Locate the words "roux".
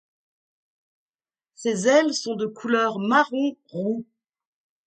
3.69-4.03